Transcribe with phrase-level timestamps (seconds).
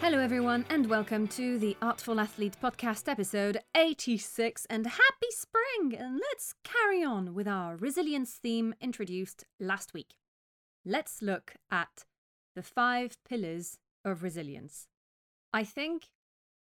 [0.00, 4.66] Hello, everyone, and welcome to the Artful Athlete podcast episode 86.
[4.68, 5.98] And happy spring!
[5.98, 10.14] And let's carry on with our resilience theme introduced last week.
[10.84, 12.04] Let's look at
[12.54, 14.86] the five pillars of resilience.
[15.52, 16.08] I think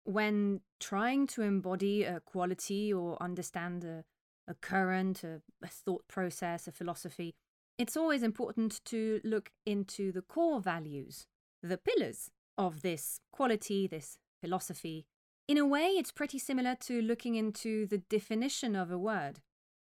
[0.04, 4.04] when trying to embody a quality or understand a,
[4.48, 7.36] a current, a, a thought process, a philosophy,
[7.78, 11.28] it's always important to look into the core values,
[11.62, 15.08] the pillars of this quality, this philosophy.
[15.48, 19.40] In a way, it's pretty similar to looking into the definition of a word,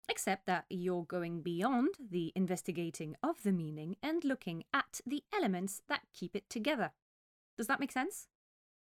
[0.07, 5.81] except that you're going beyond the investigating of the meaning and looking at the elements
[5.89, 6.91] that keep it together.
[7.57, 8.27] Does that make sense?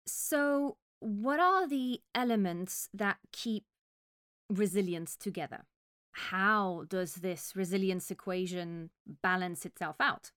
[0.06, 3.64] So, what are the elements that keep
[4.50, 5.64] resilience together?
[6.12, 8.90] How does this resilience equation
[9.22, 10.32] balance itself out?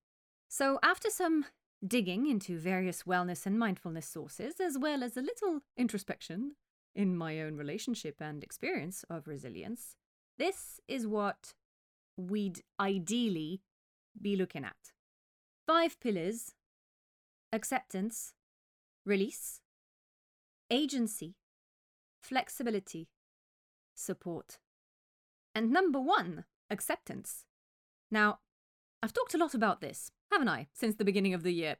[0.48, 1.44] So, after some
[1.86, 6.52] digging into various wellness and mindfulness sources, as well as a little introspection
[6.94, 9.96] in my own relationship and experience of resilience,
[10.38, 11.54] this is what
[12.16, 13.62] we'd ideally
[14.20, 14.92] be looking at.
[15.66, 16.54] Five pillars
[17.54, 18.32] acceptance,
[19.04, 19.60] release,
[20.70, 21.34] agency,
[22.22, 23.08] flexibility,
[23.94, 24.58] support.
[25.54, 27.44] And number one, acceptance.
[28.10, 28.38] Now,
[29.02, 31.76] I've talked a lot about this, haven't I, since the beginning of the year?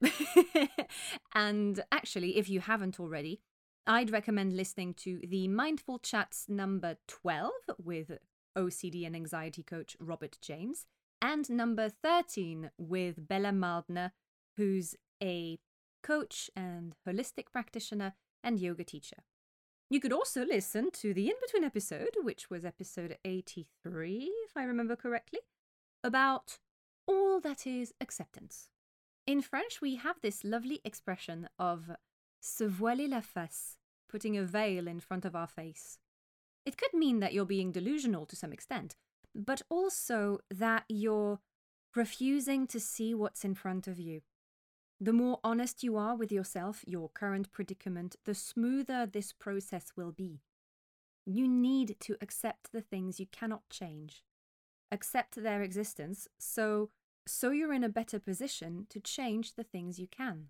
[1.34, 3.41] and actually, if you haven't already,
[3.87, 8.19] I'd recommend listening to the Mindful Chats number 12 with
[8.59, 10.84] OCD and anxiety coach Robert James,
[11.20, 14.11] and number 13 with Bella Maldner,
[14.56, 15.61] who's a
[16.03, 19.23] coach and holistic practitioner and yoga teacher.
[19.89, 24.65] You could also listen to the in between episode, which was episode 83, if I
[24.65, 25.41] remember correctly,
[26.03, 26.59] about
[27.06, 28.69] all that is acceptance.
[29.27, 31.91] In French, we have this lovely expression of
[32.41, 33.77] se voiler la face,
[34.09, 35.99] putting a veil in front of our face.
[36.66, 38.97] It could mean that you're being delusional to some extent,
[39.34, 41.41] but also that you're
[41.94, 44.22] refusing to see what's in front of you.
[45.00, 50.12] The more honest you are with yourself, your current predicament, the smoother this process will
[50.12, 50.41] be.
[51.27, 54.22] You need to accept the things you cannot change
[54.92, 56.91] accept their existence so
[57.26, 60.48] so you're in a better position to change the things you can.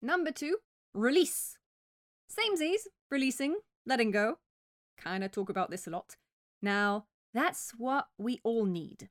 [0.00, 0.56] Number 2,
[0.94, 1.58] release.
[2.30, 4.38] Samesies, releasing, letting go.
[4.96, 6.16] Kind of talk about this a lot.
[6.62, 9.08] Now, that's what we all need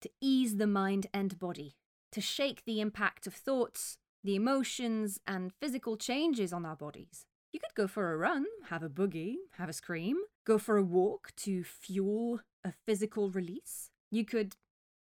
[0.00, 1.76] to ease the mind and body,
[2.10, 7.24] to shake the impact of thoughts, the emotions, and physical changes on our bodies.
[7.52, 10.82] You could go for a run, have a boogie, have a scream, go for a
[10.82, 13.90] walk to fuel a physical release.
[14.10, 14.56] You could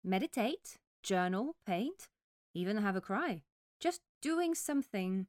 [0.04, 2.08] meditate, journal, paint,
[2.54, 3.44] even have a cry.
[3.80, 5.28] Just doing something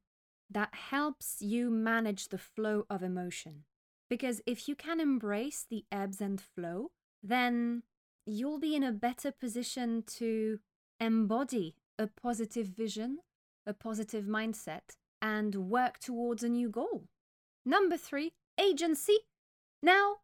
[0.50, 3.64] that helps you manage the flow of emotion.
[4.08, 6.90] Because if you can embrace the ebbs and flow,
[7.22, 7.82] then
[8.24, 10.60] you'll be in a better position to
[10.98, 13.18] embody a positive vision,
[13.66, 17.08] a positive mindset, and work towards a new goal.
[17.66, 19.18] Number three, agency.
[19.82, 20.16] Now,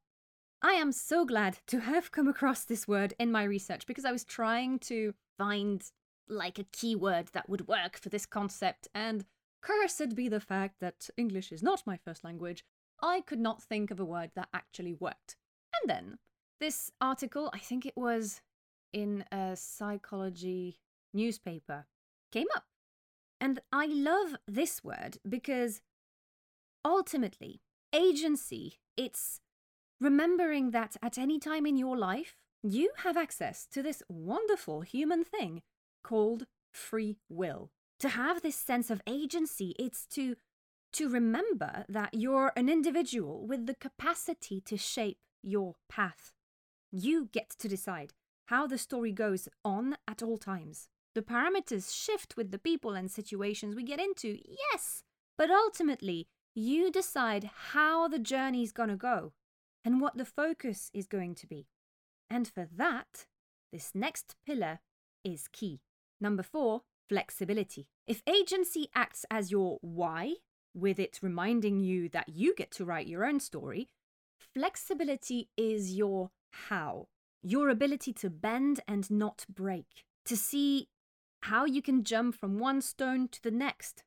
[0.64, 4.12] I am so glad to have come across this word in my research because I
[4.12, 5.84] was trying to find
[6.26, 9.26] like a keyword that would work for this concept, and
[9.60, 12.64] cursed be the fact that English is not my first language,
[13.02, 15.36] I could not think of a word that actually worked.
[15.82, 16.18] And then
[16.60, 18.40] this article, I think it was
[18.90, 20.80] in a psychology
[21.12, 21.84] newspaper,
[22.32, 22.64] came up.
[23.38, 25.82] And I love this word because
[26.82, 27.60] ultimately,
[27.92, 29.40] agency, it's
[30.04, 35.24] remembering that at any time in your life, you have access to this wonderful human
[35.24, 35.62] thing
[36.04, 37.70] called free will.
[38.00, 40.36] To have this sense of agency, it's to
[40.92, 46.32] to remember that you're an individual with the capacity to shape your path.
[46.92, 48.12] You get to decide
[48.46, 50.88] how the story goes on at all times.
[51.16, 54.38] The parameters shift with the people and situations we get into,
[54.72, 55.02] yes,
[55.36, 59.32] but ultimately, you decide how the journey's gonna go
[59.84, 61.66] and what the focus is going to be.
[62.30, 63.26] And for that,
[63.72, 64.80] this next pillar
[65.24, 65.80] is key.
[66.20, 67.88] Number four, flexibility.
[68.06, 70.34] If agency acts as your why,
[70.74, 73.88] with it reminding you that you get to write your own story,
[74.54, 77.08] flexibility is your how.
[77.42, 80.88] Your ability to bend and not break, to see
[81.42, 84.02] how you can jump from one stone to the next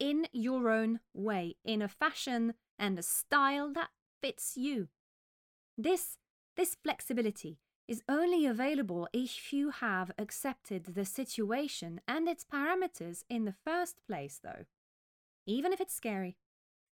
[0.00, 3.90] in your own way, in a fashion and a style that
[4.20, 4.88] fits you.
[5.78, 6.18] This,
[6.56, 7.58] this flexibility
[7.88, 13.96] is only available if you have accepted the situation and its parameters in the first
[14.06, 14.64] place, though.
[15.46, 16.36] even if it's scary.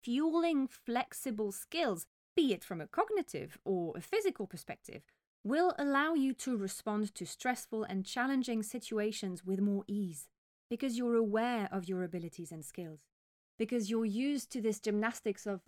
[0.04, 2.06] Fueling flexible skills,
[2.36, 5.04] be it from a cognitive or a physical perspective,
[5.44, 10.28] will allow you to respond to stressful and challenging situations with more ease
[10.70, 13.02] because you're aware of your abilities and skills,
[13.58, 15.62] because you're used to this gymnastics of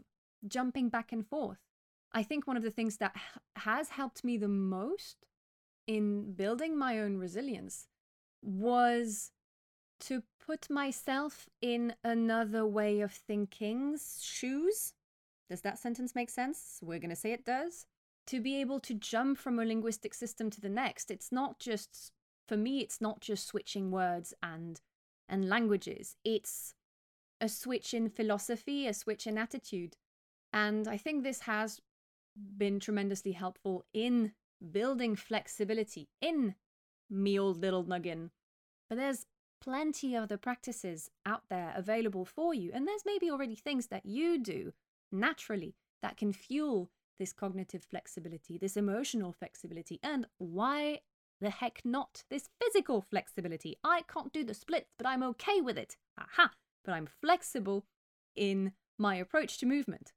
[0.47, 1.59] jumping back and forth.
[2.13, 3.15] I think one of the things that
[3.57, 5.25] has helped me the most
[5.85, 7.87] in building my own resilience
[8.41, 9.31] was
[9.99, 14.93] to put myself in another way of thinking's shoes.
[15.49, 16.79] Does that sentence make sense?
[16.81, 17.85] We're going to say it does.
[18.27, 22.11] To be able to jump from a linguistic system to the next, it's not just,
[22.47, 24.81] for me, it's not just switching words and,
[25.29, 26.15] and languages.
[26.25, 26.73] It's
[27.39, 29.95] a switch in philosophy, a switch in attitude.
[30.51, 31.79] And I think this has
[32.57, 34.33] been tremendously helpful in
[34.71, 36.55] building flexibility in
[37.09, 38.29] me old little nuggin.
[38.89, 39.25] But there's
[39.61, 44.05] plenty of other practices out there available for you, and there's maybe already things that
[44.05, 44.73] you do
[45.11, 46.89] naturally that can fuel
[47.19, 50.99] this cognitive flexibility, this emotional flexibility, and why
[51.41, 53.77] the heck not this physical flexibility?
[53.83, 55.97] I can't do the splits, but I'm okay with it.
[56.19, 56.51] Aha!
[56.83, 57.85] But I'm flexible
[58.35, 60.13] in my approach to movement.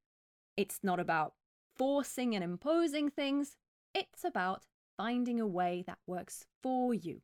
[0.56, 1.34] It's not about
[1.80, 3.56] forcing and imposing things,
[3.94, 4.66] it's about
[4.98, 7.22] finding a way that works for you.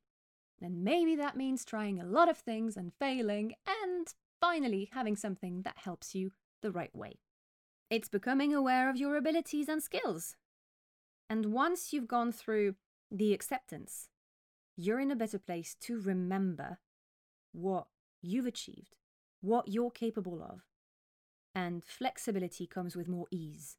[0.62, 3.52] And maybe that means trying a lot of things and failing,
[3.84, 4.06] and
[4.40, 6.30] finally having something that helps you
[6.62, 7.18] the right way.
[7.90, 10.36] It's becoming aware of your abilities and skills.
[11.28, 12.76] And once you've gone through
[13.10, 14.08] the acceptance,
[14.74, 16.78] you're in a better place to remember
[17.52, 17.88] what
[18.22, 18.96] you've achieved,
[19.42, 20.62] what you're capable of.
[21.54, 23.76] And flexibility comes with more ease.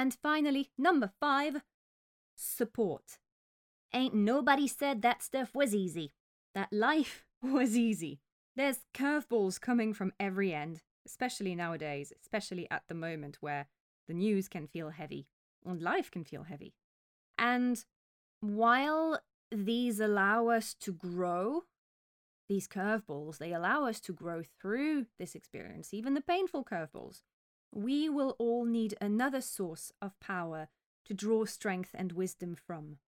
[0.00, 1.60] And finally, number five,
[2.34, 3.18] support.
[3.92, 6.14] Ain't nobody said that stuff was easy.
[6.54, 8.18] That life was easy.
[8.56, 13.66] There's curveballs coming from every end, especially nowadays, especially at the moment where
[14.08, 15.26] the news can feel heavy
[15.66, 16.72] and life can feel heavy.
[17.36, 17.84] And
[18.40, 19.20] while
[19.52, 21.64] these allow us to grow,
[22.48, 27.20] these curveballs, they allow us to grow through this experience, even the painful curveballs.
[27.72, 30.68] We will all need another source of power
[31.06, 32.98] to draw strength and wisdom from.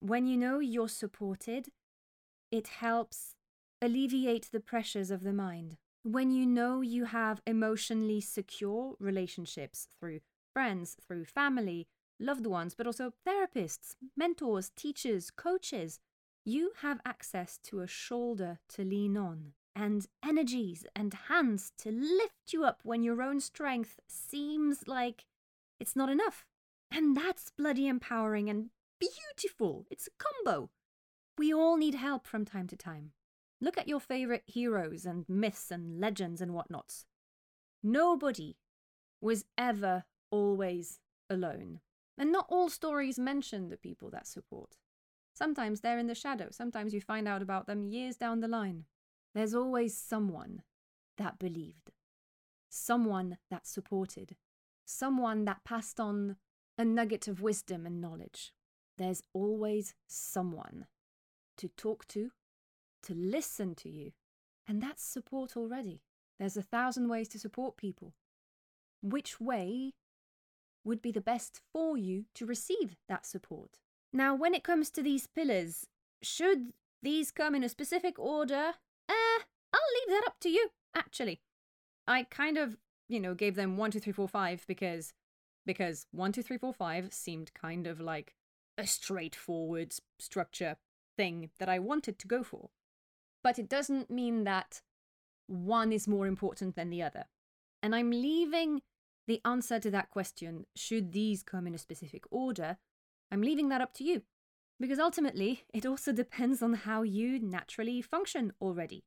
[0.00, 1.68] When you know you're supported,
[2.50, 3.34] it helps
[3.82, 5.76] alleviate the pressures of the mind.
[6.02, 10.20] When you know you have emotionally secure relationships through
[10.52, 11.86] friends, through family,
[12.18, 16.00] loved ones, but also therapists, mentors, teachers, coaches,
[16.44, 22.52] you have access to a shoulder to lean on and energies and hands to lift
[22.52, 25.24] you up when your own strength seems like
[25.78, 26.44] it's not enough.
[26.90, 29.86] And that's bloody empowering and beautiful.
[29.90, 30.70] It's a combo.
[31.36, 33.12] We all need help from time to time.
[33.60, 37.06] Look at your favorite heroes and myths and legends and whatnots.
[37.82, 38.56] Nobody
[39.20, 40.98] was ever always
[41.30, 41.80] alone.
[42.16, 44.76] And not all stories mention the people that support.
[45.34, 48.86] Sometimes they're in the shadow, sometimes you find out about them years down the line.
[49.34, 50.62] There's always someone
[51.16, 51.92] that believed,
[52.68, 54.36] someone that supported,
[54.84, 56.36] someone that passed on
[56.76, 58.52] a nugget of wisdom and knowledge
[58.98, 60.86] there's always someone
[61.56, 62.30] to talk to,
[63.04, 64.12] to listen to you.
[64.66, 66.02] And that's support already.
[66.38, 68.12] There's a thousand ways to support people.
[69.02, 69.92] Which way
[70.84, 73.78] would be the best for you to receive that support?
[74.12, 75.86] Now, when it comes to these pillars,
[76.22, 78.74] should these come in a specific order?
[80.08, 81.42] Leave that up to you, actually.
[82.06, 85.12] I kind of, you know, gave them one, two, three, four, five because
[85.66, 88.34] because one, two, three, four, five seemed kind of like
[88.78, 90.76] a straightforward structure
[91.16, 92.70] thing that I wanted to go for.
[93.44, 94.80] But it doesn't mean that
[95.46, 97.24] one is more important than the other.
[97.82, 98.80] And I'm leaving
[99.26, 102.78] the answer to that question, should these come in a specific order,
[103.30, 104.22] I'm leaving that up to you.
[104.80, 109.04] Because ultimately, it also depends on how you naturally function already.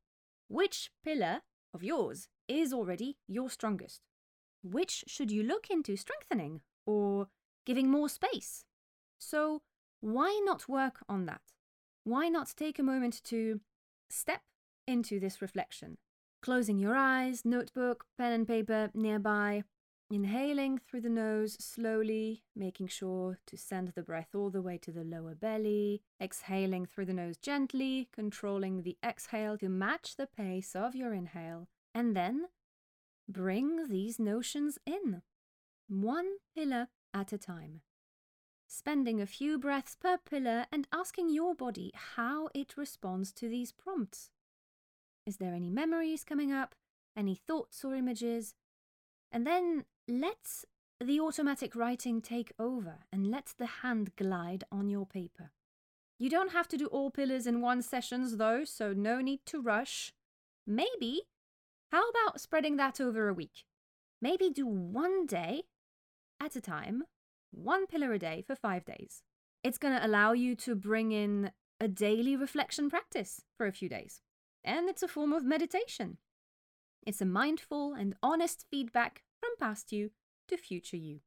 [0.51, 1.43] Which pillar
[1.73, 4.01] of yours is already your strongest?
[4.61, 7.29] Which should you look into strengthening or
[7.65, 8.65] giving more space?
[9.17, 9.61] So,
[10.01, 11.53] why not work on that?
[12.03, 13.61] Why not take a moment to
[14.09, 14.41] step
[14.85, 15.97] into this reflection?
[16.41, 19.63] Closing your eyes, notebook, pen and paper nearby,
[20.11, 24.91] inhaling through the nose slowly, making sure to send the breath all the way to
[24.91, 30.75] the lower belly, exhaling through the nose gently, controlling the exhale to match the pace
[30.75, 32.47] of your inhale, and then
[33.27, 35.21] bring these notions in,
[35.87, 37.81] one pillar at a time
[38.73, 43.73] spending a few breaths per pillar and asking your body how it responds to these
[43.73, 44.29] prompts.
[45.25, 46.73] Is there any memories coming up?
[47.15, 48.53] any thoughts or images,
[49.31, 50.65] and then let
[50.99, 55.51] the automatic writing take over and let the hand glide on your paper.
[56.19, 59.61] You don't have to do all pillars in one sessions though, so no need to
[59.61, 60.13] rush.
[60.67, 61.21] Maybe,
[61.91, 63.63] how about spreading that over a week?
[64.21, 65.63] Maybe do one day
[66.41, 67.03] at a time,
[67.51, 69.23] one pillar a day for five days.
[69.63, 73.87] It's going to allow you to bring in a daily reflection practice for a few
[73.87, 74.21] days.
[74.63, 76.17] And it's a form of meditation.
[77.07, 80.11] It's a mindful and honest feedback from past you
[80.47, 81.19] to future you.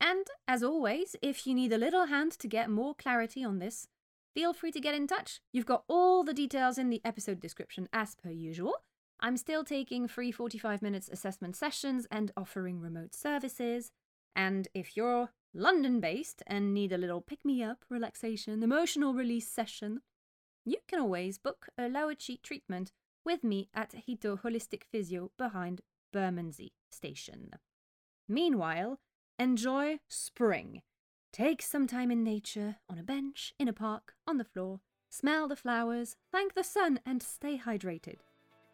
[0.00, 3.86] And as always, if you need a little hand to get more clarity on this,
[4.34, 5.40] feel free to get in touch.
[5.52, 8.74] You've got all the details in the episode description as per usual.
[9.20, 13.90] I'm still taking free 45 minutes assessment sessions and offering remote services.
[14.34, 19.48] And if you're London based and need a little pick me up, relaxation, emotional release
[19.48, 20.00] session,
[20.64, 22.92] you can always book a Lauchi treatment
[23.24, 27.50] with me at Hito Holistic Physio behind Bermondsey Station.
[28.28, 28.98] Meanwhile,
[29.38, 30.82] enjoy spring.
[31.32, 34.80] Take some time in nature, on a bench, in a park, on the floor.
[35.08, 38.18] Smell the flowers, thank the sun, and stay hydrated.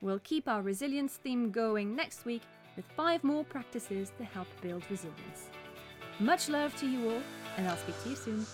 [0.03, 2.43] We'll keep our resilience theme going next week
[2.77, 5.49] with five more practices to help build resilience.
[6.19, 7.23] Much love to you all,
[7.57, 8.47] and I'll speak to you soon.